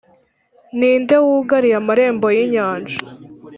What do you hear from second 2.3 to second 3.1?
y’inyanja